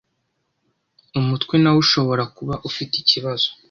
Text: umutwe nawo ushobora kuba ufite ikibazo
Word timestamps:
umutwe 1.19 1.55
nawo 1.61 1.77
ushobora 1.83 2.23
kuba 2.35 2.53
ufite 2.69 2.93
ikibazo 3.03 3.47